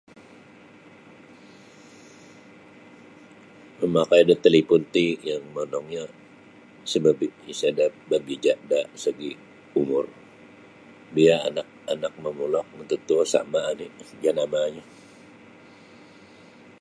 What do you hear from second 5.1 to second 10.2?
yang monongnyo isa-isada berbeza da segi umur